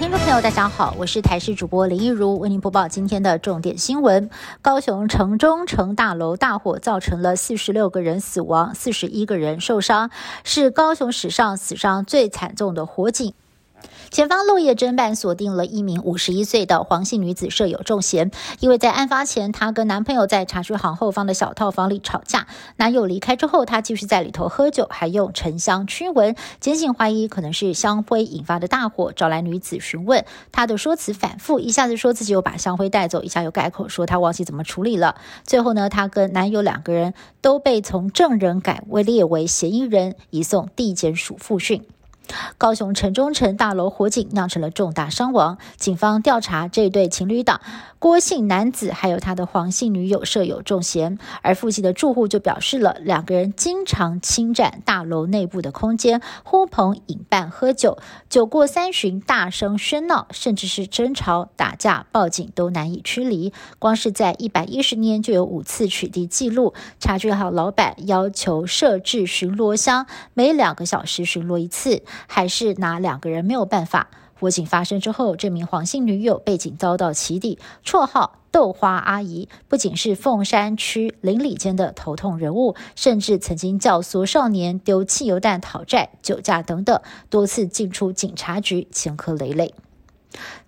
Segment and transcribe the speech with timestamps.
[0.00, 4.30] 听众朋友，大家好，我是台视主播林一如，为您播报今天的重点新闻。
[4.62, 10.10] 高雄城中城大楼大火造成了四十六个人死亡，四十一个人受伤，
[10.42, 13.34] 是高雄史上死伤最惨重的火警。
[14.10, 26.34] 前方落叶侦办锁定了一名五十一岁的黄姓女子舍友仲贤，因为在案发前，她跟男朋友在茶水行后方的小套房里吵架，男友离开之后，她继续在里头喝酒，还用沉香驱蚊。
[26.58, 35.14] 警警怀疑可能是香灰引发的大火，找来女子询问，她的说辞反复，一下子说自己有把香灰带走，一下又改口说她忘记怎么处理了。
[35.44, 41.84] 最后呢，她跟男友两个人都被从证人改为列为嫌疑人，移送地检署复讯。
[42.58, 47.60] 高雄城中城大楼火警酿成了重大伤亡，警方调查这对情侣档
[47.98, 57.98] 郭姓男子还有他的黄姓女友设有重嫌，而附近的住户就表示了两个人经常侵占大楼内部的空间，呼朋引伴喝酒，
[58.30, 63.52] 酒过三巡大声喧闹，甚至是争吵打架，报警都难以驱离。
[63.78, 72.02] 光是在一百一十年就有五次取缔记录，察觉好老板要求设置巡逻箱，每两个小时巡逻一次。
[72.26, 74.08] 还是拿两个人没有办法？
[74.38, 89.74] 火警发生之后，这名黄姓女友被警遭到起底，绰号“豆花阿姨”，不仅是凤山区邻里间的头痛人物，甚至曾经教唆少年丢汽油弹讨债、酒驾等等，多次进出警察局，前科累累。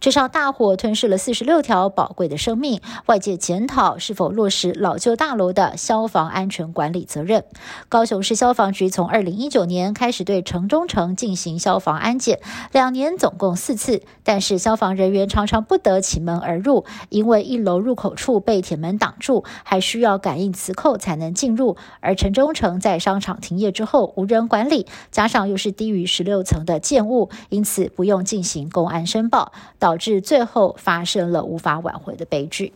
[0.01, 7.45] 这场大火吞噬了四十六条宝贵的生命，外界检讨是否落实老旧大楼的消防安全管理责任。
[7.89, 12.41] 高雄市消防局从二零一九年开始对城中城进行消防安检，
[12.73, 21.77] 两年总共四次，但是消防人员常常不得其门而入，因为一楼入口处被铁门挡住，还需要感应磁扣才能进入。
[22.01, 29.52] 而城中城在商场停业之后无人管理，加上又是低于十六层的建物，因此不用进行公安申报。
[29.79, 32.73] 导致最后发生了无法挽回的悲剧。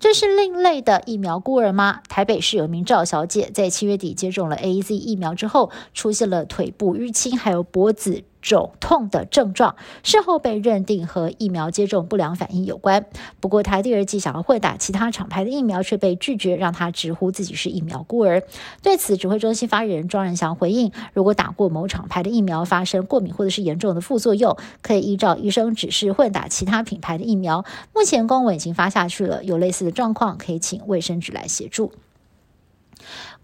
[0.00, 2.02] 这是另类的疫苗孤儿吗？
[2.08, 8.22] 台北市有名赵小姐在七月底接种了 A Z 疫苗之后，出现了腿部淤青，还有脖子。
[8.48, 13.04] 肿痛的症状，事后被认定和疫苗接种不良反应有关。
[13.40, 18.42] 不过，他第二季想要混打其他厂牌的疫苗，却被拒绝，让他直呼自己是疫苗孤儿。
[18.82, 27.66] 对此，指挥中心发言人庄仁祥回应：如果打过某厂牌的疫苗发生过敏或者是严重的副作用，可以依照医生指示混打其他品牌的疫苗。
[27.94, 31.92] 目前公文已经发下去了，有类似的状况可以请卫生局来协助。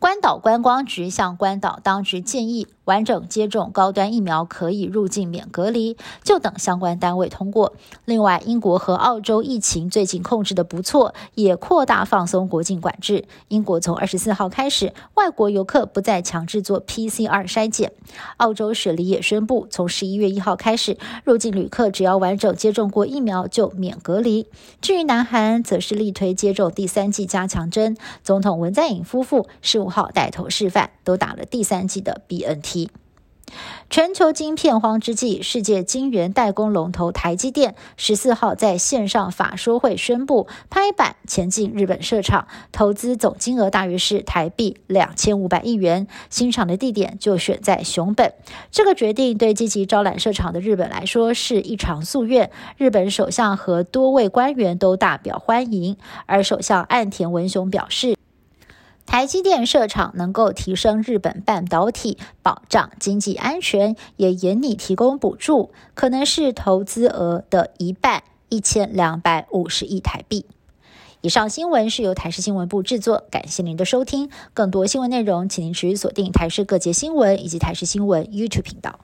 [0.00, 7.72] 关岛观光局向关岛当局建议，完整接种高端疫苗可以入境免隔离，就等相关单位通过。
[8.04, 13.24] 另外，英国和澳洲疫情最近控制的不错，也扩大放松国境管制。
[13.48, 17.92] 英国从二十四号开始，外国游客不再强制做 PCR 筛检。
[18.36, 24.46] 澳洲雪梨也宣布，从十一月一号开始，入境旅客只要完整接种过疫苗就免隔离。
[24.82, 27.96] 至于南韩，则是力推接种第三剂加强针。
[28.22, 29.94] 总统文在寅夫妇十五。
[29.94, 32.73] 号带头示范，都打了第三剂的 BNT。
[33.90, 46.08] 全球晶片荒之际，世界晶圆代工龙头台积电十四号在线上法说会宣布，拍板前进日本设厂，投资总金额大约是台币两千五百亿元。
[46.30, 48.32] 新厂的地点就选在熊本。
[48.72, 52.50] 这个决定对积极招揽设厂的日本来说是一场夙愿。
[52.76, 55.96] 日本首相和多位官员都大表欢迎，
[56.26, 58.13] 而首相岸田文雄表示。
[59.14, 70.46] 台积电设厂能够提升日本半导体，保障经济安全，也严拟提供补助，可能是投资额的一半，一千两百五十亿台币。
[71.20, 74.30] 以上新闻是由台视新闻部制作，感谢您的收听。
[74.52, 78.98] 更多新闻内容，请您持续锁定台视各节新闻以及台视新闻 YouTube 频道。